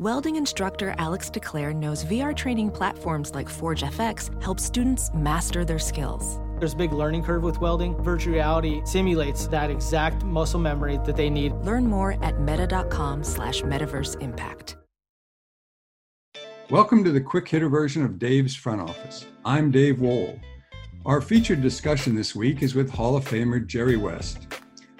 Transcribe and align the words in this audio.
Welding 0.00 0.34
instructor 0.34 0.92
Alex 0.98 1.30
DeClaire 1.30 1.72
knows 1.72 2.04
VR 2.04 2.34
training 2.34 2.72
platforms 2.72 3.32
like 3.32 3.48
Forge 3.48 3.82
FX 3.84 4.42
help 4.42 4.58
students 4.58 5.08
master 5.14 5.64
their 5.64 5.78
skills. 5.78 6.40
There's 6.58 6.72
a 6.72 6.76
big 6.76 6.92
learning 6.92 7.22
curve 7.22 7.44
with 7.44 7.60
welding. 7.60 7.96
Virtual 8.02 8.34
reality 8.34 8.82
simulates 8.84 9.46
that 9.46 9.70
exact 9.70 10.24
muscle 10.24 10.58
memory 10.58 10.98
that 11.06 11.14
they 11.14 11.30
need. 11.30 11.52
Learn 11.58 11.86
more 11.86 12.16
at 12.24 12.40
meta.com 12.40 13.22
slash 13.22 13.62
metaverse 13.62 14.20
impact. 14.20 14.76
Welcome 16.70 17.04
to 17.04 17.12
the 17.12 17.20
quick 17.20 17.46
hitter 17.46 17.68
version 17.68 18.04
of 18.04 18.18
Dave's 18.18 18.56
Front 18.56 18.80
Office. 18.80 19.26
I'm 19.44 19.70
Dave 19.70 20.00
Wohl. 20.00 20.40
Our 21.06 21.20
featured 21.20 21.62
discussion 21.62 22.16
this 22.16 22.34
week 22.34 22.64
is 22.64 22.74
with 22.74 22.90
Hall 22.90 23.16
of 23.16 23.24
Famer 23.24 23.64
Jerry 23.64 23.96
West. 23.96 24.48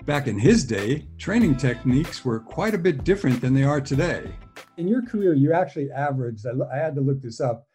Back 0.06 0.28
in 0.28 0.38
his 0.38 0.64
day, 0.64 1.08
training 1.18 1.56
techniques 1.56 2.24
were 2.24 2.38
quite 2.38 2.74
a 2.74 2.78
bit 2.78 3.02
different 3.02 3.40
than 3.40 3.54
they 3.54 3.64
are 3.64 3.80
today. 3.80 4.30
In 4.76 4.88
your 4.88 5.02
career, 5.02 5.34
you 5.34 5.52
actually 5.52 5.90
averaged, 5.90 6.46
I 6.46 6.76
had 6.76 6.94
to 6.96 7.00
look 7.00 7.22
this 7.22 7.40
up, 7.40 7.66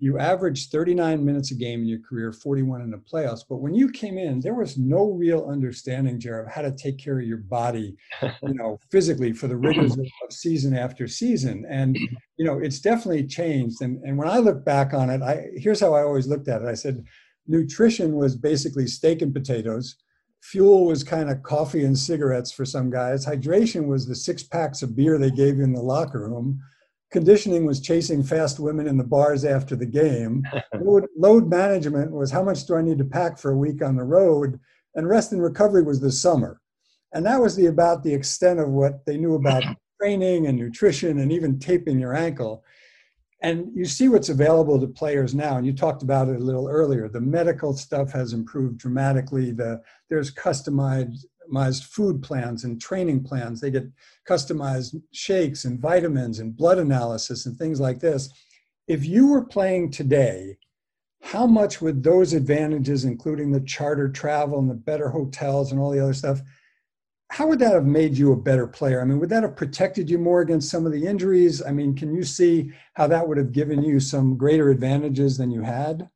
you 0.00 0.18
averaged 0.18 0.70
39 0.70 1.24
minutes 1.24 1.50
a 1.50 1.56
game 1.56 1.80
in 1.80 1.86
your 1.86 1.98
career, 1.98 2.32
41 2.32 2.82
in 2.82 2.90
the 2.90 2.98
playoffs. 2.98 3.42
But 3.48 3.56
when 3.56 3.74
you 3.74 3.90
came 3.90 4.16
in, 4.16 4.38
there 4.40 4.54
was 4.54 4.78
no 4.78 5.10
real 5.10 5.48
understanding, 5.50 6.20
Jerry, 6.20 6.42
of 6.42 6.48
how 6.48 6.62
to 6.62 6.70
take 6.70 6.98
care 6.98 7.18
of 7.18 7.26
your 7.26 7.38
body, 7.38 7.96
you 8.22 8.54
know, 8.54 8.78
physically 8.92 9.32
for 9.32 9.48
the 9.48 9.56
rigors 9.56 9.94
of, 9.94 10.06
of, 10.24 10.32
season 10.32 10.76
after 10.76 11.08
season. 11.08 11.66
And, 11.68 11.96
you 12.36 12.44
know, 12.44 12.60
it's 12.60 12.78
definitely 12.80 13.26
changed. 13.26 13.82
And, 13.82 14.00
and 14.04 14.16
when 14.16 14.28
I 14.28 14.38
look 14.38 14.64
back 14.64 14.94
on 14.94 15.10
it, 15.10 15.20
I 15.20 15.48
here's 15.56 15.80
how 15.80 15.94
I 15.94 16.02
always 16.02 16.28
looked 16.28 16.46
at 16.46 16.62
it. 16.62 16.68
I 16.68 16.74
said, 16.74 17.04
nutrition 17.48 18.14
was 18.14 18.36
basically 18.36 18.86
steak 18.86 19.20
and 19.20 19.34
potatoes. 19.34 19.96
Fuel 20.42 20.86
was 20.86 21.04
kind 21.04 21.30
of 21.30 21.42
coffee 21.42 21.84
and 21.84 21.98
cigarettes 21.98 22.50
for 22.50 22.64
some 22.64 22.90
guys. 22.90 23.26
Hydration 23.26 23.86
was 23.86 24.06
the 24.06 24.14
six 24.14 24.42
packs 24.42 24.82
of 24.82 24.96
beer 24.96 25.18
they 25.18 25.30
gave 25.30 25.58
you 25.58 25.64
in 25.64 25.72
the 25.72 25.82
locker 25.82 26.28
room 26.28 26.60
conditioning 27.10 27.64
was 27.64 27.80
chasing 27.80 28.22
fast 28.22 28.60
women 28.60 28.86
in 28.86 28.96
the 28.96 29.04
bars 29.04 29.44
after 29.44 29.74
the 29.74 29.86
game. 29.86 30.42
load, 30.80 31.06
load, 31.16 31.48
management 31.48 32.12
was 32.12 32.30
how 32.30 32.42
much 32.42 32.66
do 32.66 32.76
I 32.76 32.82
need 32.82 32.98
to 32.98 33.04
pack 33.04 33.38
for 33.38 33.52
a 33.52 33.56
week 33.56 33.82
on 33.82 33.96
the 33.96 34.04
road, 34.04 34.60
and 34.94 35.08
rest 35.08 35.32
and 35.32 35.42
recovery 35.42 35.82
was 35.82 36.00
the 36.00 36.12
summer. 36.12 36.60
And 37.12 37.24
that 37.24 37.40
was 37.40 37.56
the 37.56 37.66
about 37.66 38.02
the 38.02 38.12
extent 38.12 38.60
of 38.60 38.68
what 38.68 39.06
they 39.06 39.16
knew 39.16 39.34
about 39.34 39.64
training 40.00 40.46
and 40.46 40.58
nutrition 40.58 41.18
and 41.20 41.32
even 41.32 41.58
taping 41.58 41.98
your 41.98 42.14
ankle. 42.14 42.64
And 43.40 43.70
you 43.74 43.84
see 43.84 44.08
what's 44.08 44.30
available 44.30 44.80
to 44.80 44.88
players 44.88 45.32
now, 45.34 45.56
and 45.56 45.66
you 45.66 45.72
talked 45.72 46.02
about 46.02 46.28
it 46.28 46.40
a 46.40 46.44
little 46.44 46.68
earlier. 46.68 47.08
The 47.08 47.20
medical 47.20 47.72
stuff 47.72 48.10
has 48.12 48.32
improved 48.32 48.78
dramatically. 48.78 49.52
The 49.52 49.80
there's 50.08 50.34
customized 50.34 51.24
customized 51.48 51.84
food 51.84 52.22
plans 52.22 52.64
and 52.64 52.80
training 52.80 53.24
plans. 53.24 53.60
They 53.60 53.70
get 53.70 53.86
customized 54.28 55.00
shakes 55.12 55.64
and 55.64 55.80
vitamins 55.80 56.38
and 56.38 56.56
blood 56.56 56.78
analysis 56.78 57.46
and 57.46 57.56
things 57.56 57.80
like 57.80 58.00
this. 58.00 58.28
If 58.86 59.04
you 59.04 59.28
were 59.28 59.44
playing 59.44 59.90
today, 59.90 60.58
how 61.22 61.46
much 61.46 61.80
would 61.80 62.02
those 62.02 62.32
advantages, 62.32 63.04
including 63.04 63.50
the 63.50 63.60
charter 63.60 64.08
travel 64.08 64.58
and 64.58 64.70
the 64.70 64.74
better 64.74 65.10
hotels 65.10 65.72
and 65.72 65.80
all 65.80 65.90
the 65.90 66.02
other 66.02 66.14
stuff, 66.14 66.40
how 67.30 67.46
would 67.46 67.58
that 67.58 67.74
have 67.74 67.84
made 67.84 68.16
you 68.16 68.32
a 68.32 68.36
better 68.36 68.66
player? 68.66 69.00
I 69.00 69.04
mean, 69.04 69.20
would 69.20 69.28
that 69.28 69.42
have 69.42 69.56
protected 69.56 70.08
you 70.08 70.18
more 70.18 70.40
against 70.40 70.70
some 70.70 70.86
of 70.86 70.92
the 70.92 71.06
injuries? 71.06 71.62
I 71.62 71.72
mean, 71.72 71.94
can 71.94 72.14
you 72.14 72.24
see 72.24 72.72
how 72.94 73.06
that 73.08 73.26
would 73.26 73.36
have 73.36 73.52
given 73.52 73.82
you 73.82 74.00
some 74.00 74.36
greater 74.36 74.70
advantages 74.70 75.36
than 75.36 75.50
you 75.50 75.62
had? 75.62 76.08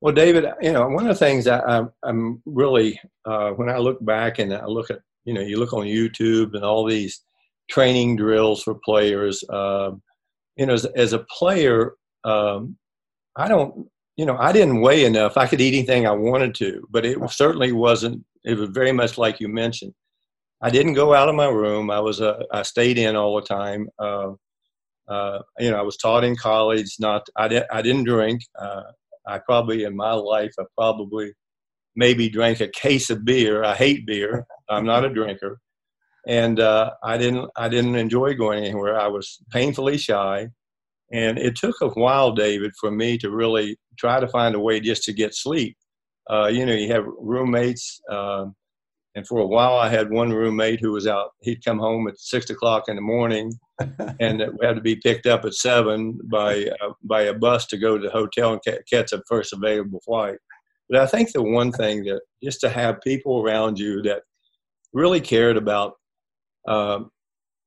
Well, 0.00 0.14
David, 0.14 0.44
you 0.60 0.72
know, 0.72 0.86
one 0.88 1.06
of 1.06 1.08
the 1.08 1.24
things 1.24 1.44
that 1.46 1.68
I'm, 1.68 1.90
I'm 2.04 2.42
really, 2.44 3.00
uh, 3.24 3.50
when 3.50 3.68
I 3.68 3.78
look 3.78 4.04
back 4.04 4.38
and 4.38 4.54
I 4.54 4.66
look 4.66 4.90
at, 4.90 5.00
you 5.24 5.34
know, 5.34 5.40
you 5.40 5.58
look 5.58 5.72
on 5.72 5.86
YouTube 5.86 6.54
and 6.54 6.62
all 6.62 6.84
these 6.84 7.24
training 7.70 8.16
drills 8.16 8.62
for 8.62 8.74
players, 8.74 9.42
um, 9.50 10.02
you 10.56 10.66
know, 10.66 10.74
as, 10.74 10.84
as 10.84 11.14
a 11.14 11.24
player, 11.30 11.94
um, 12.24 12.76
I 13.34 13.48
don't, 13.48 13.88
you 14.16 14.26
know, 14.26 14.36
I 14.36 14.52
didn't 14.52 14.82
weigh 14.82 15.04
enough. 15.04 15.36
I 15.36 15.46
could 15.46 15.60
eat 15.60 15.74
anything 15.74 16.06
I 16.06 16.12
wanted 16.12 16.54
to, 16.56 16.86
but 16.90 17.06
it 17.06 17.18
certainly 17.30 17.72
wasn't, 17.72 18.24
it 18.44 18.58
was 18.58 18.68
very 18.70 18.92
much 18.92 19.18
like 19.18 19.40
you 19.40 19.48
mentioned. 19.48 19.94
I 20.60 20.70
didn't 20.70 20.94
go 20.94 21.14
out 21.14 21.28
of 21.28 21.34
my 21.34 21.48
room. 21.48 21.90
I 21.90 22.00
was, 22.00 22.20
uh, 22.20 22.42
I 22.52 22.62
stayed 22.62 22.98
in 22.98 23.16
all 23.16 23.36
the 23.36 23.46
time. 23.46 23.88
Uh, 23.98 24.32
uh, 25.08 25.38
you 25.58 25.70
know, 25.70 25.78
I 25.78 25.82
was 25.82 25.96
taught 25.96 26.24
in 26.24 26.36
college 26.36 26.96
not, 26.98 27.26
I, 27.36 27.48
di- 27.48 27.66
I 27.70 27.82
didn't 27.82 28.04
drink. 28.04 28.42
Uh, 28.60 28.82
I 29.26 29.38
probably 29.38 29.84
in 29.84 29.94
my 29.94 30.12
life 30.12 30.52
I 30.58 30.64
probably 30.76 31.32
maybe 31.94 32.28
drank 32.28 32.60
a 32.60 32.68
case 32.68 33.10
of 33.10 33.24
beer. 33.24 33.64
I 33.64 33.74
hate 33.74 34.06
beer. 34.06 34.46
I'm 34.70 34.86
not 34.86 35.04
a 35.04 35.10
drinker, 35.10 35.60
and 36.26 36.60
uh, 36.60 36.92
I 37.02 37.18
didn't 37.18 37.50
I 37.56 37.68
didn't 37.68 37.96
enjoy 37.96 38.34
going 38.34 38.64
anywhere. 38.64 38.98
I 38.98 39.08
was 39.08 39.38
painfully 39.50 39.98
shy, 39.98 40.48
and 41.12 41.38
it 41.38 41.56
took 41.56 41.76
a 41.82 41.88
while, 41.88 42.32
David, 42.32 42.72
for 42.80 42.90
me 42.90 43.18
to 43.18 43.30
really 43.30 43.76
try 43.98 44.20
to 44.20 44.28
find 44.28 44.54
a 44.54 44.60
way 44.60 44.80
just 44.80 45.02
to 45.04 45.12
get 45.12 45.34
sleep. 45.34 45.76
Uh, 46.30 46.46
you 46.46 46.64
know, 46.64 46.74
you 46.74 46.92
have 46.92 47.04
roommates. 47.18 48.00
And 49.14 49.26
for 49.26 49.40
a 49.40 49.46
while, 49.46 49.74
I 49.74 49.88
had 49.88 50.10
one 50.10 50.32
roommate 50.32 50.80
who 50.80 50.92
was 50.92 51.06
out. 51.06 51.30
He'd 51.40 51.64
come 51.64 51.78
home 51.78 52.06
at 52.08 52.18
six 52.18 52.50
o'clock 52.50 52.84
in 52.88 52.96
the 52.96 53.02
morning, 53.02 53.52
and 54.20 54.38
we 54.38 54.66
had 54.66 54.76
to 54.76 54.80
be 54.80 54.96
picked 54.96 55.26
up 55.26 55.44
at 55.44 55.54
seven 55.54 56.20
by 56.24 56.66
uh, 56.80 56.92
by 57.02 57.22
a 57.22 57.34
bus 57.34 57.66
to 57.66 57.78
go 57.78 57.96
to 57.96 58.04
the 58.04 58.12
hotel 58.12 58.52
and 58.52 58.76
catch 58.88 59.12
a 59.12 59.22
first 59.28 59.52
available 59.52 60.00
flight. 60.04 60.38
But 60.88 61.00
I 61.00 61.06
think 61.06 61.32
the 61.32 61.42
one 61.42 61.72
thing 61.72 62.04
that 62.04 62.20
just 62.42 62.60
to 62.60 62.70
have 62.70 63.00
people 63.02 63.42
around 63.42 63.78
you 63.78 64.02
that 64.02 64.22
really 64.92 65.20
cared 65.20 65.56
about 65.56 65.94
uh, 66.66 67.00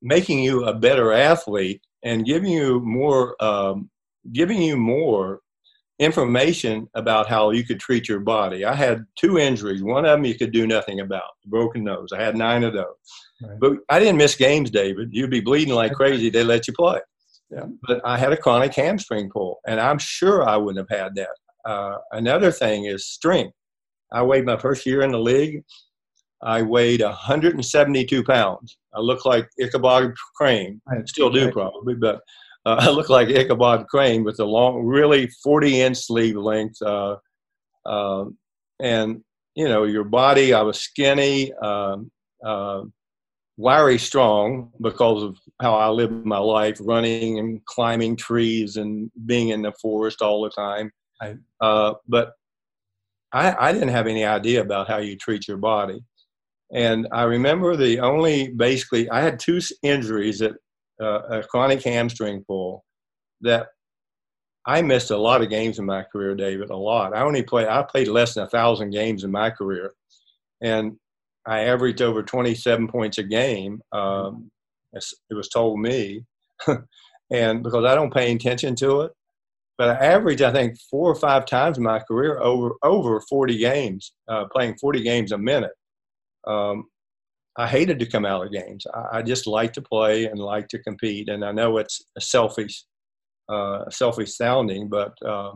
making 0.02 0.40
you 0.40 0.66
a 0.66 0.74
better 0.74 1.12
athlete 1.12 1.82
and 2.04 2.26
giving 2.26 2.52
you 2.52 2.80
more 2.80 3.36
um, 3.44 3.90
giving 4.32 4.62
you 4.62 4.78
more 4.78 5.40
information 6.02 6.90
about 6.96 7.30
how 7.30 7.52
you 7.52 7.64
could 7.64 7.80
treat 7.80 8.10
your 8.10 8.20
body. 8.20 8.66
I 8.66 8.74
had 8.74 9.06
two 9.16 9.38
injuries. 9.38 9.84
One 9.84 10.04
of 10.04 10.12
them 10.12 10.26
you 10.26 10.36
could 10.36 10.52
do 10.52 10.66
nothing 10.66 11.00
about, 11.00 11.30
broken 11.46 11.84
nose. 11.84 12.10
I 12.12 12.20
had 12.22 12.36
nine 12.36 12.64
of 12.64 12.74
those. 12.74 12.86
Right. 13.42 13.60
But 13.60 13.74
I 13.88 14.00
didn't 14.00 14.18
miss 14.18 14.36
games, 14.36 14.72
David. 14.72 15.10
You'd 15.12 15.30
be 15.30 15.42
bleeding 15.42 15.76
like 15.76 15.94
crazy. 15.94 16.32
They 16.32 16.44
let 16.44 16.68
you 16.68 16.74
play. 16.74 17.00
Yeah. 17.52 17.68
But 17.88 18.02
I 18.04 18.18
had 18.18 18.34
a 18.34 18.38
chronic 18.38 18.74
hamstring 18.74 19.30
pull, 19.30 19.60
and 19.68 19.80
I'm 19.80 20.00
sure 20.00 20.44
I 20.44 20.58
wouldn't 20.58 20.90
have 20.90 21.00
had 21.00 21.16
that. 21.16 21.70
Uh, 21.70 21.98
another 22.14 22.52
thing 22.52 22.86
is 22.86 23.06
strength. 23.06 23.54
I 24.12 24.24
weighed 24.24 24.46
my 24.46 24.58
first 24.58 24.88
year 24.88 25.04
in 25.04 25.12
the 25.12 25.20
league. 25.20 25.64
I 26.42 26.64
weighed 26.64 27.02
172 27.02 28.24
pounds. 28.24 28.78
I 28.96 29.00
looked 29.00 29.28
like 29.28 29.48
Ichabod 29.60 30.16
Crane. 30.36 30.82
I 30.90 30.96
still 31.06 31.30
do 31.30 31.52
probably, 31.52 31.94
but 31.94 32.22
uh, 32.66 32.78
I 32.80 32.90
look 32.92 33.10
like 33.10 33.30
Ichabod 33.30 33.88
Crane 33.88 34.24
with 34.24 34.40
a 34.40 34.46
long, 34.46 34.84
really 34.84 35.28
40 35.44 35.82
inch 35.82 35.98
sleeve 35.98 36.36
length. 36.36 36.82
Uh, 36.82 37.18
uh, 37.86 38.26
and, 38.80 39.24
you 39.56 39.68
know, 39.68 39.84
your 39.84 40.04
body, 40.04 40.54
I 40.54 40.62
was 40.62 40.80
skinny, 40.80 41.54
um, 41.54 42.12
uh, 42.46 42.82
wiry 43.58 43.98
strong 43.98 44.72
because 44.82 45.24
of 45.24 45.38
how 45.62 45.76
I 45.76 45.90
lived 45.90 46.26
my 46.26 46.40
life, 46.40 46.78
running 46.82 47.38
and 47.38 47.64
climbing 47.66 48.16
trees 48.16 48.78
and 48.78 49.12
being 49.26 49.50
in 49.50 49.62
the 49.62 49.74
forest 49.74 50.22
all 50.22 50.42
the 50.42 50.50
time. 50.50 50.92
Right. 51.22 51.38
Uh, 51.60 51.94
but 52.08 52.34
I, 53.32 53.70
I 53.70 53.72
didn't 53.72 53.90
have 53.90 54.08
any 54.08 54.26
idea 54.26 54.62
about 54.62 54.88
how 54.88 54.98
you 54.98 55.16
treat 55.16 55.48
your 55.48 55.58
body. 55.58 56.04
And 56.74 57.08
I 57.12 57.24
remember 57.24 57.76
the 57.76 58.00
only 58.00 58.50
basically, 58.50 59.10
I 59.10 59.22
had 59.22 59.40
two 59.40 59.60
injuries 59.84 60.40
that 60.40 60.54
uh, 61.02 61.40
a 61.40 61.44
chronic 61.44 61.84
hamstring 61.84 62.44
pull 62.48 62.86
that 63.42 63.68
I 64.66 64.82
missed 64.82 65.12
a 65.12 65.18
lot 65.18 65.42
of 65.42 65.50
games 65.50 65.80
in 65.80 65.86
my 65.86 66.04
career, 66.04 66.36
David. 66.36 66.70
A 66.70 66.76
lot. 66.76 67.16
I 67.16 67.22
only 67.22 67.44
played. 67.44 67.68
I 67.68 67.82
played 67.84 68.08
less 68.08 68.36
than 68.36 68.44
a 68.44 68.50
thousand 68.50 68.92
games 68.92 69.24
in 69.24 69.32
my 69.32 69.50
career, 69.50 69.94
and 70.62 70.94
I 71.48 71.62
averaged 71.62 72.02
over 72.02 72.22
27 72.22 72.88
points 72.88 73.18
a 73.18 73.24
game. 73.24 73.82
Um, 73.92 74.52
it 74.94 75.34
was 75.34 75.50
told 75.50 75.80
me, 75.80 76.26
and 77.32 77.64
because 77.64 77.86
I 77.86 77.96
don't 77.96 78.14
pay 78.14 78.32
attention 78.32 78.76
to 78.76 79.02
it, 79.02 79.12
but 79.78 79.90
I 79.90 80.06
averaged 80.06 80.44
I 80.44 80.52
think 80.52 80.78
four 80.92 81.10
or 81.10 81.16
five 81.16 81.46
times 81.48 81.78
in 81.78 81.84
my 81.84 82.00
career 82.00 82.40
over 82.40 82.76
over 82.84 83.20
40 83.22 83.58
games, 83.58 84.14
uh, 84.28 84.46
playing 84.54 84.78
40 84.80 85.02
games 85.02 85.32
a 85.32 85.38
minute. 85.40 85.74
Um, 86.46 86.86
I 87.58 87.68
hated 87.68 88.00
to 88.00 88.06
come 88.06 88.26
out 88.26 88.46
of 88.46 88.52
games. 88.52 88.86
I, 88.94 89.18
I 89.18 89.22
just 89.22 89.48
like 89.48 89.74
to 89.74 89.82
play 89.82 90.26
and 90.26 90.40
like 90.40 90.68
to 90.70 90.80
compete. 90.80 91.30
And 91.30 91.44
I 91.44 91.52
know 91.52 91.78
it's 91.78 92.02
selfish, 92.20 92.84
uh, 93.50 93.90
selfish 93.90 94.36
sounding, 94.36 94.90
but 94.90 95.14
uh, 95.26 95.52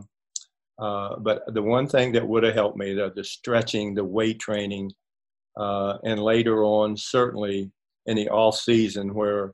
uh, 0.78 1.16
but 1.20 1.42
the 1.54 1.62
one 1.62 1.86
thing 1.86 2.12
that 2.12 2.26
would 2.26 2.42
have 2.42 2.54
helped 2.54 2.76
me, 2.76 2.92
the, 2.92 3.10
the 3.16 3.24
stretching, 3.24 3.94
the 3.94 4.04
weight 4.04 4.38
training, 4.38 4.92
uh, 5.58 5.96
and 6.04 6.22
later 6.22 6.64
on, 6.64 6.96
certainly 6.96 7.70
in 8.04 8.16
the 8.16 8.28
off 8.28 8.56
season 8.56 9.14
where 9.14 9.52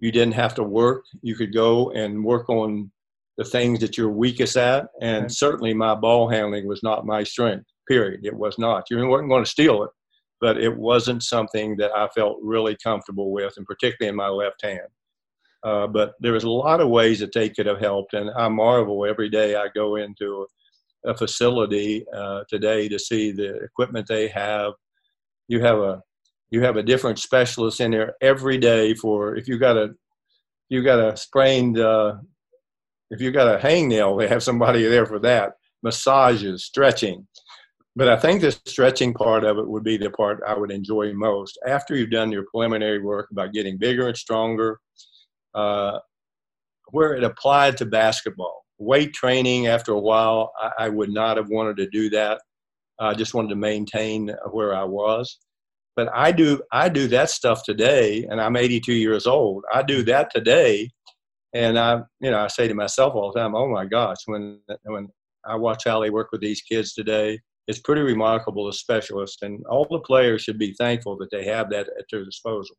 you 0.00 0.10
didn't 0.10 0.34
have 0.34 0.54
to 0.56 0.64
work, 0.64 1.04
you 1.22 1.36
could 1.36 1.54
go 1.54 1.90
and 1.92 2.24
work 2.24 2.48
on 2.50 2.90
the 3.36 3.44
things 3.44 3.78
that 3.78 3.96
you're 3.96 4.10
weakest 4.10 4.56
at. 4.56 4.88
And 5.00 5.32
certainly, 5.32 5.74
my 5.74 5.94
ball 5.94 6.28
handling 6.28 6.66
was 6.66 6.82
not 6.82 7.06
my 7.06 7.22
strength. 7.22 7.66
Period. 7.86 8.20
It 8.24 8.34
was 8.34 8.58
not. 8.58 8.84
You 8.90 8.98
weren't 9.06 9.30
going 9.30 9.44
to 9.44 9.50
steal 9.50 9.84
it 9.84 9.90
but 10.40 10.58
it 10.58 10.76
wasn't 10.76 11.22
something 11.22 11.76
that 11.76 11.90
I 11.92 12.08
felt 12.08 12.38
really 12.42 12.76
comfortable 12.82 13.32
with, 13.32 13.54
and 13.56 13.66
particularly 13.66 14.10
in 14.10 14.16
my 14.16 14.28
left 14.28 14.62
hand. 14.62 14.88
Uh, 15.64 15.86
but 15.86 16.14
there 16.20 16.32
was 16.32 16.44
a 16.44 16.50
lot 16.50 16.80
of 16.80 16.88
ways 16.88 17.18
that 17.20 17.32
they 17.32 17.48
could 17.48 17.66
have 17.66 17.80
helped, 17.80 18.14
and 18.14 18.30
I 18.36 18.48
marvel 18.48 19.04
every 19.04 19.28
day 19.28 19.56
I 19.56 19.68
go 19.74 19.96
into 19.96 20.46
a 21.04 21.16
facility 21.16 22.04
uh, 22.14 22.44
today 22.48 22.88
to 22.88 22.98
see 22.98 23.32
the 23.32 23.56
equipment 23.56 24.06
they 24.08 24.28
have. 24.28 24.72
You 25.48 25.60
have 25.60 25.78
a 25.78 26.02
you 26.50 26.62
have 26.62 26.76
a 26.76 26.82
different 26.82 27.18
specialist 27.18 27.80
in 27.80 27.90
there 27.90 28.14
every 28.22 28.56
day 28.56 28.94
for 28.94 29.36
if 29.36 29.48
you 29.48 29.58
got 29.58 29.76
a 29.76 29.90
you 30.68 30.82
got 30.82 30.98
a 30.98 31.16
sprained 31.16 31.78
uh, 31.78 32.16
if 33.10 33.20
you 33.20 33.30
got 33.30 33.54
a 33.54 33.58
hangnail, 33.58 34.18
they 34.18 34.28
have 34.28 34.42
somebody 34.42 34.84
there 34.84 35.06
for 35.06 35.18
that. 35.20 35.52
Massages, 35.82 36.64
stretching. 36.64 37.26
But 37.96 38.08
I 38.08 38.16
think 38.16 38.40
the 38.40 38.52
stretching 38.52 39.12
part 39.12 39.44
of 39.44 39.58
it 39.58 39.66
would 39.66 39.82
be 39.82 39.96
the 39.96 40.10
part 40.10 40.40
I 40.46 40.56
would 40.56 40.70
enjoy 40.70 41.12
most. 41.12 41.58
After 41.66 41.96
you've 41.96 42.10
done 42.10 42.30
your 42.30 42.44
preliminary 42.50 43.00
work 43.00 43.28
about 43.32 43.52
getting 43.52 43.76
bigger 43.76 44.06
and 44.06 44.16
stronger, 44.16 44.78
uh, 45.54 45.98
where 46.90 47.14
it 47.14 47.24
applied 47.24 47.76
to 47.78 47.86
basketball. 47.86 48.64
Weight 48.78 49.12
training, 49.12 49.66
after 49.66 49.92
a 49.92 49.98
while, 49.98 50.52
I, 50.60 50.86
I 50.86 50.88
would 50.88 51.10
not 51.10 51.36
have 51.36 51.48
wanted 51.48 51.76
to 51.78 51.88
do 51.90 52.08
that. 52.10 52.40
I 53.00 53.14
just 53.14 53.34
wanted 53.34 53.50
to 53.50 53.56
maintain 53.56 54.32
where 54.50 54.74
I 54.74 54.84
was. 54.84 55.38
But 55.96 56.08
I 56.14 56.30
do 56.30 56.62
I 56.70 56.88
do 56.88 57.08
that 57.08 57.28
stuff 57.28 57.64
today, 57.64 58.24
and 58.30 58.40
I'm 58.40 58.54
82 58.54 58.92
years 58.92 59.26
old. 59.26 59.64
I 59.72 59.82
do 59.82 60.04
that 60.04 60.32
today, 60.32 60.90
and 61.52 61.76
I 61.76 62.02
you 62.20 62.30
know 62.30 62.38
I 62.38 62.46
say 62.46 62.68
to 62.68 62.74
myself 62.74 63.14
all 63.16 63.32
the 63.32 63.40
time, 63.40 63.56
oh 63.56 63.68
my 63.68 63.84
gosh, 63.84 64.18
when 64.26 64.60
when 64.84 65.08
I 65.44 65.56
watch 65.56 65.82
they 65.84 66.10
work 66.10 66.28
with 66.30 66.40
these 66.40 66.62
kids 66.62 66.94
today, 66.94 67.40
it's 67.68 67.78
pretty 67.78 68.00
remarkable 68.00 68.66
as 68.66 68.80
specialists, 68.80 69.42
and 69.42 69.64
all 69.66 69.86
the 69.88 70.00
players 70.00 70.42
should 70.42 70.58
be 70.58 70.72
thankful 70.72 71.16
that 71.18 71.30
they 71.30 71.44
have 71.44 71.70
that 71.70 71.88
at 71.98 72.06
their 72.10 72.24
disposal. 72.24 72.74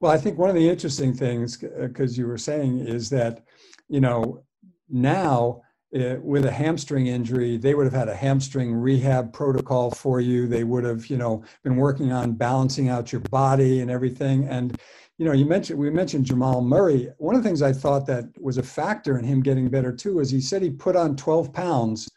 Well, 0.00 0.10
I 0.10 0.16
think 0.16 0.38
one 0.38 0.48
of 0.48 0.56
the 0.56 0.68
interesting 0.68 1.12
things, 1.12 1.58
because 1.58 2.18
uh, 2.18 2.22
you 2.22 2.26
were 2.26 2.38
saying, 2.38 2.80
is 2.80 3.10
that, 3.10 3.44
you 3.88 4.00
know, 4.00 4.42
now 4.88 5.60
uh, 5.94 6.16
with 6.22 6.46
a 6.46 6.50
hamstring 6.50 7.08
injury, 7.08 7.58
they 7.58 7.74
would 7.74 7.84
have 7.84 7.92
had 7.92 8.08
a 8.08 8.16
hamstring 8.16 8.72
rehab 8.72 9.34
protocol 9.34 9.90
for 9.90 10.20
you. 10.20 10.46
They 10.46 10.64
would 10.64 10.84
have, 10.84 11.08
you 11.08 11.18
know, 11.18 11.44
been 11.62 11.76
working 11.76 12.12
on 12.12 12.32
balancing 12.32 12.88
out 12.88 13.12
your 13.12 13.20
body 13.22 13.80
and 13.80 13.90
everything. 13.90 14.48
And, 14.48 14.80
you 15.18 15.26
know, 15.26 15.32
you 15.32 15.44
mentioned 15.44 15.78
we 15.78 15.90
mentioned 15.90 16.24
Jamal 16.24 16.62
Murray. 16.62 17.10
One 17.18 17.34
of 17.34 17.42
the 17.42 17.48
things 17.48 17.60
I 17.60 17.74
thought 17.74 18.06
that 18.06 18.24
was 18.40 18.56
a 18.56 18.62
factor 18.62 19.18
in 19.18 19.24
him 19.24 19.42
getting 19.42 19.68
better 19.68 19.92
too 19.92 20.20
is 20.20 20.30
he 20.30 20.40
said 20.40 20.62
he 20.62 20.70
put 20.70 20.96
on 20.96 21.14
12 21.14 21.52
pounds, 21.52 22.08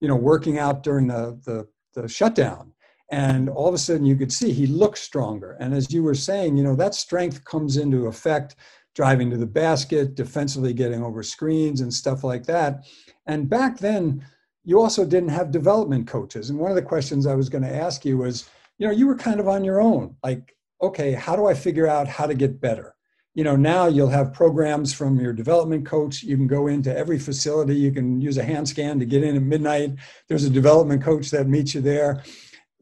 you 0.00 0.08
know, 0.08 0.16
working 0.16 0.58
out 0.58 0.82
during 0.82 1.06
the 1.06 1.38
the, 1.44 1.66
the 1.94 2.08
shutdown. 2.08 2.72
And 3.10 3.48
all 3.48 3.68
of 3.68 3.74
a 3.74 3.78
sudden 3.78 4.04
you 4.04 4.16
could 4.16 4.32
see 4.32 4.52
he 4.52 4.66
looked 4.66 4.98
stronger. 4.98 5.56
And 5.60 5.72
as 5.74 5.92
you 5.92 6.02
were 6.02 6.14
saying 6.14 6.56
you 6.56 6.64
know 6.64 6.76
that 6.76 6.94
strength 6.94 7.44
comes 7.44 7.76
into 7.76 8.06
effect 8.06 8.56
driving 8.94 9.30
to 9.30 9.36
the 9.36 9.46
basket 9.46 10.14
defensively 10.14 10.72
getting 10.72 11.02
over 11.02 11.22
screens 11.22 11.82
and 11.82 11.92
stuff 11.92 12.24
like 12.24 12.44
that. 12.46 12.86
And 13.26 13.48
back 13.48 13.78
then 13.78 14.24
you 14.64 14.80
also 14.80 15.04
didn't 15.04 15.28
have 15.28 15.50
development 15.50 16.08
coaches. 16.08 16.50
And 16.50 16.58
one 16.58 16.70
of 16.70 16.76
the 16.76 16.82
questions 16.82 17.26
i 17.26 17.34
was 17.34 17.48
going 17.48 17.62
to 17.62 17.74
ask 17.74 18.04
you 18.04 18.18
was 18.18 18.48
you 18.78 18.86
know 18.86 18.92
you 18.92 19.06
were 19.06 19.16
kind 19.16 19.40
of 19.40 19.48
on 19.48 19.64
your 19.64 19.80
own. 19.80 20.16
Like 20.24 20.56
okay 20.82 21.12
how 21.12 21.36
do 21.36 21.46
i 21.46 21.54
figure 21.54 21.86
out 21.86 22.06
how 22.06 22.26
to 22.26 22.34
get 22.34 22.60
better 22.60 22.95
you 23.36 23.44
know 23.44 23.54
now 23.54 23.86
you'll 23.86 24.08
have 24.08 24.32
programs 24.32 24.92
from 24.92 25.20
your 25.20 25.32
development 25.32 25.86
coach 25.86 26.24
you 26.24 26.36
can 26.36 26.48
go 26.48 26.66
into 26.66 26.96
every 26.96 27.18
facility 27.18 27.76
you 27.76 27.92
can 27.92 28.20
use 28.20 28.38
a 28.38 28.42
hand 28.42 28.68
scan 28.68 28.98
to 28.98 29.04
get 29.04 29.22
in 29.22 29.36
at 29.36 29.42
midnight 29.42 29.94
there's 30.28 30.44
a 30.44 30.50
development 30.50 31.00
coach 31.00 31.30
that 31.30 31.46
meets 31.46 31.74
you 31.74 31.80
there 31.80 32.22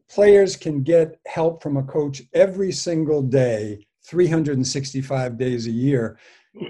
players 0.09 0.55
can 0.55 0.83
get 0.83 1.19
help 1.27 1.61
from 1.61 1.77
a 1.77 1.83
coach 1.83 2.21
every 2.33 2.71
single 2.71 3.21
day, 3.21 3.85
365 4.03 5.37
days 5.37 5.67
a 5.67 5.71
year. 5.71 6.17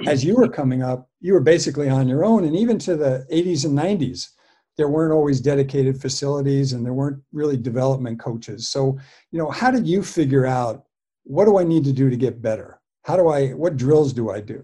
As 0.08 0.24
you 0.24 0.36
were 0.36 0.50
coming 0.50 0.82
up, 0.82 1.10
you 1.22 1.34
were 1.34 1.42
basically 1.42 1.90
on 1.90 2.08
your 2.08 2.26
own. 2.26 2.44
And 2.46 2.56
even 2.56 2.80
to 2.80 2.96
the 2.96 3.26
80s 3.32 3.66
and 3.66 3.78
90s, 3.78 4.30
there 4.78 4.90
weren't 4.90 5.14
always 5.14 5.40
dedicated 5.40 6.02
facilities 6.02 6.74
and 6.74 6.84
there 6.84 6.94
weren't 6.94 7.22
really 7.32 7.56
development 7.56 8.20
coaches. 8.20 8.68
So, 8.68 8.98
you 9.32 9.40
know, 9.40 9.52
how 9.52 9.70
did 9.70 9.88
you 9.88 10.02
figure 10.02 10.46
out 10.46 10.86
what 11.24 11.46
do 11.46 11.58
I 11.60 11.64
need 11.64 11.84
to 11.86 11.94
do 11.94 12.10
to 12.10 12.18
get 12.18 12.42
better? 12.42 12.82
How 13.06 13.16
do 13.16 13.28
I, 13.28 13.50
what 13.50 13.78
drills 13.78 14.14
do 14.14 14.32
I 14.32 14.42
do? 14.42 14.64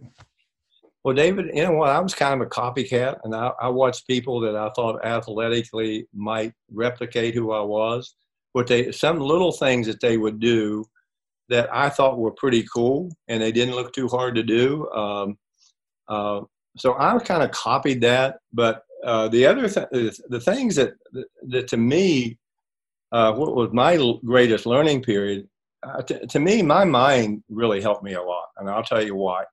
Well, 1.03 1.15
David, 1.15 1.51
you 1.53 1.63
know 1.63 1.73
what? 1.73 1.89
I 1.89 1.99
was 1.99 2.13
kind 2.13 2.39
of 2.39 2.45
a 2.45 2.49
copycat, 2.49 3.19
and 3.23 3.35
I, 3.35 3.51
I, 3.59 3.69
watched 3.69 4.05
people 4.05 4.39
that 4.41 4.55
I 4.55 4.69
thought 4.75 5.03
athletically 5.03 6.07
might 6.13 6.53
replicate 6.69 7.33
who 7.33 7.51
I 7.51 7.61
was 7.61 8.13
what 8.53 8.67
they 8.67 8.91
some 8.91 9.19
little 9.19 9.51
things 9.51 9.87
that 9.87 10.01
they 10.01 10.17
would 10.17 10.39
do 10.39 10.85
that 11.49 11.73
I 11.73 11.89
thought 11.89 12.17
were 12.17 12.31
pretty 12.31 12.65
cool, 12.73 13.11
and 13.27 13.41
they 13.41 13.51
didn't 13.51 13.75
look 13.75 13.93
too 13.93 14.07
hard 14.07 14.35
to 14.35 14.43
do. 14.43 14.89
Um, 14.91 15.37
uh, 16.07 16.41
so 16.77 16.95
I 16.97 17.17
kind 17.19 17.43
of 17.43 17.51
copied 17.51 18.01
that. 18.01 18.37
But 18.53 18.83
uh, 19.03 19.27
the 19.27 19.45
other 19.45 19.67
th- 19.67 20.21
the 20.29 20.39
things 20.39 20.75
that 20.75 20.93
that 21.47 21.67
to 21.69 21.77
me, 21.77 22.37
uh, 23.11 23.33
what 23.33 23.55
was 23.55 23.71
my 23.73 23.97
greatest 24.25 24.65
learning 24.65 25.03
period, 25.03 25.47
uh, 25.83 26.01
to, 26.03 26.27
to 26.27 26.39
me, 26.39 26.61
my 26.61 26.85
mind 26.85 27.43
really 27.49 27.81
helped 27.81 28.03
me 28.03 28.13
a 28.13 28.21
lot, 28.21 28.49
and 28.57 28.69
I'll 28.69 28.83
tell 28.83 29.03
you 29.03 29.15
why. 29.15 29.43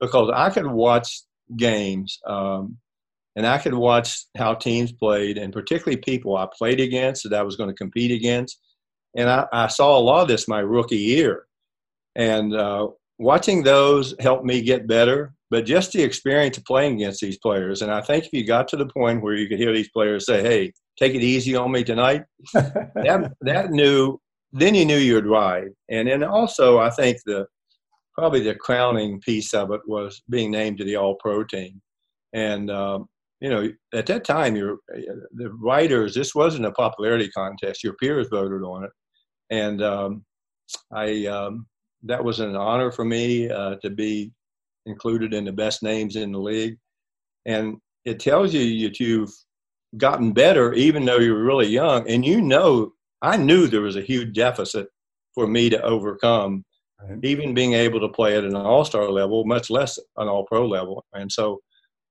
Because 0.00 0.30
I 0.34 0.50
could 0.50 0.66
watch 0.66 1.22
games 1.56 2.18
um, 2.26 2.78
and 3.36 3.46
I 3.46 3.58
could 3.58 3.74
watch 3.74 4.24
how 4.36 4.54
teams 4.54 4.92
played, 4.92 5.38
and 5.38 5.52
particularly 5.52 6.00
people 6.00 6.36
I 6.36 6.46
played 6.56 6.80
against 6.80 7.28
that 7.28 7.38
I 7.38 7.42
was 7.42 7.56
going 7.56 7.70
to 7.70 7.76
compete 7.76 8.10
against. 8.10 8.60
And 9.16 9.28
I, 9.28 9.46
I 9.52 9.66
saw 9.68 9.98
a 9.98 10.00
lot 10.00 10.22
of 10.22 10.28
this 10.28 10.48
my 10.48 10.60
rookie 10.60 10.96
year, 10.96 11.46
and 12.14 12.54
uh, 12.54 12.88
watching 13.18 13.62
those 13.62 14.14
helped 14.20 14.44
me 14.44 14.62
get 14.62 14.86
better. 14.86 15.34
But 15.50 15.66
just 15.66 15.92
the 15.92 16.02
experience 16.02 16.56
of 16.56 16.64
playing 16.64 16.94
against 16.94 17.20
these 17.20 17.36
players, 17.38 17.82
and 17.82 17.92
I 17.92 18.00
think 18.00 18.24
if 18.24 18.32
you 18.32 18.46
got 18.46 18.68
to 18.68 18.76
the 18.76 18.86
point 18.86 19.22
where 19.22 19.34
you 19.34 19.48
could 19.48 19.58
hear 19.58 19.72
these 19.72 19.90
players 19.90 20.24
say, 20.24 20.42
"Hey, 20.42 20.72
take 20.98 21.14
it 21.14 21.22
easy 21.22 21.54
on 21.54 21.70
me 21.70 21.84
tonight," 21.84 22.24
that 22.54 23.32
that 23.42 23.70
knew 23.70 24.18
then 24.52 24.74
you 24.74 24.84
knew 24.84 24.98
your 24.98 25.22
drive. 25.22 25.68
And 25.88 26.08
then 26.08 26.22
also, 26.22 26.78
I 26.78 26.90
think 26.90 27.18
the 27.24 27.46
probably 28.14 28.40
the 28.40 28.54
crowning 28.54 29.20
piece 29.20 29.54
of 29.54 29.70
it 29.72 29.80
was 29.86 30.22
being 30.28 30.50
named 30.50 30.78
to 30.78 30.84
the 30.84 30.96
All 30.96 31.16
Pro 31.16 31.44
team. 31.44 31.80
And 32.34 32.70
um, 32.70 33.08
you 33.40 33.48
know, 33.48 33.68
at 33.92 34.06
that 34.06 34.24
time, 34.24 34.54
your 34.54 34.78
the 35.34 35.50
writers. 35.60 36.14
This 36.14 36.34
wasn't 36.34 36.66
a 36.66 36.72
popularity 36.72 37.28
contest. 37.30 37.82
Your 37.82 37.94
peers 37.94 38.28
voted 38.30 38.62
on 38.62 38.84
it, 38.84 38.90
and 39.50 39.82
um, 39.82 40.24
I 40.92 41.26
um, 41.26 41.66
that 42.04 42.22
was 42.22 42.40
an 42.40 42.54
honor 42.54 42.92
for 42.92 43.04
me 43.04 43.50
uh, 43.50 43.76
to 43.82 43.90
be 43.90 44.32
included 44.86 45.34
in 45.34 45.44
the 45.44 45.52
best 45.52 45.82
names 45.82 46.16
in 46.16 46.32
the 46.32 46.38
league. 46.38 46.76
And 47.46 47.78
it 48.04 48.20
tells 48.20 48.52
you 48.54 48.88
that 48.88 49.00
you've 49.00 49.32
gotten 49.96 50.32
better, 50.32 50.72
even 50.74 51.04
though 51.04 51.18
you 51.18 51.34
were 51.34 51.44
really 51.44 51.68
young. 51.68 52.08
And 52.08 52.24
you 52.24 52.40
know, 52.40 52.92
I 53.22 53.36
knew 53.36 53.66
there 53.66 53.80
was 53.80 53.96
a 53.96 54.02
huge 54.02 54.34
deficit 54.34 54.88
for 55.34 55.46
me 55.46 55.70
to 55.70 55.80
overcome, 55.82 56.64
right. 57.00 57.18
even 57.22 57.54
being 57.54 57.72
able 57.72 58.00
to 58.00 58.08
play 58.08 58.36
at 58.36 58.44
an 58.44 58.56
all 58.56 58.84
star 58.84 59.08
level, 59.08 59.44
much 59.44 59.70
less 59.70 59.98
an 60.16 60.28
all 60.28 60.44
pro 60.44 60.66
level. 60.66 61.04
And 61.12 61.30
so 61.30 61.60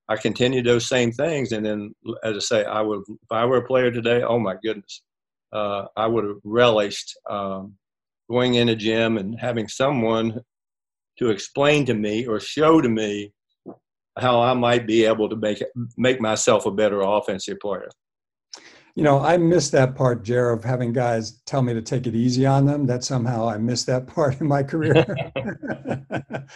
I 0.08 0.16
continued 0.16 0.66
those 0.66 0.88
same 0.88 1.12
things. 1.12 1.52
And 1.52 1.66
then, 1.66 1.94
as 2.24 2.36
I 2.36 2.40
say, 2.40 2.66
I 2.66 2.82
would, 2.82 3.02
if 3.08 3.32
I 3.32 3.46
were 3.46 3.58
a 3.58 3.68
player 3.68 3.92
today, 3.92 4.24
oh 4.24 4.40
my 4.40 4.56
goodness, 4.64 5.04
uh, 5.54 5.86
I 5.96 6.08
would 6.08 6.24
have 6.24 6.38
relished 6.44 7.14
um, 7.30 7.76
going 8.30 8.56
in 8.56 8.70
a 8.70 8.76
gym 8.76 9.18
and 9.18 9.38
having 9.40 9.68
someone 9.68 10.40
to 11.20 11.30
explain 11.30 11.86
to 11.86 11.94
me 11.94 12.26
or 12.26 12.40
show 12.40 12.82
to 12.82 12.90
me 12.90 13.34
how 14.18 14.42
I 14.42 14.54
might 14.54 14.88
be 14.88 15.06
able 15.06 15.30
to 15.30 15.36
make 15.36 15.64
make 15.98 16.20
myself 16.20 16.66
a 16.66 16.72
better 16.72 17.02
offensive 17.02 17.60
player. 17.60 17.90
You 18.96 19.04
know, 19.04 19.20
I 19.20 19.38
missed 19.38 19.72
that 19.72 19.96
part, 19.96 20.24
Jer, 20.24 20.52
of 20.52 20.64
having 20.64 20.92
guys 20.92 21.40
tell 21.46 21.62
me 21.62 21.74
to 21.74 21.82
take 21.82 22.08
it 22.08 22.16
easy 22.16 22.46
on 22.46 22.66
them. 22.66 22.86
That 22.86 23.04
somehow 23.04 23.48
I 23.48 23.58
missed 23.58 23.86
that 23.88 24.08
part 24.16 24.40
in 24.42 24.48
my 24.48 24.64
career. 24.64 25.06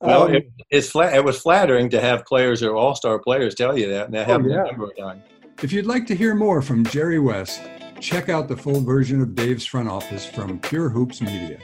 Well, 0.00 0.24
um, 0.24 0.34
it, 0.34 0.52
it's 0.68 0.90
flat, 0.90 1.14
it 1.14 1.24
was 1.24 1.38
flattering 1.38 1.88
to 1.90 2.00
have 2.00 2.26
players 2.26 2.62
or 2.62 2.76
all 2.76 2.94
star 2.94 3.18
players 3.18 3.54
tell 3.54 3.78
you 3.78 3.88
that, 3.88 4.06
and 4.06 4.14
that 4.14 4.28
oh, 4.28 4.32
happened 4.32 4.50
yeah. 4.50 4.64
a 4.64 4.66
number 4.66 4.84
of 4.84 4.96
times. 4.96 5.22
If 5.62 5.72
you'd 5.72 5.86
like 5.86 6.06
to 6.08 6.14
hear 6.14 6.34
more 6.34 6.60
from 6.60 6.84
Jerry 6.84 7.18
West, 7.18 7.62
check 7.98 8.28
out 8.28 8.46
the 8.46 8.56
full 8.56 8.80
version 8.80 9.22
of 9.22 9.34
Dave's 9.34 9.64
front 9.64 9.88
office 9.88 10.26
from 10.26 10.58
Pure 10.58 10.90
Hoops 10.90 11.22
Media. 11.22 11.58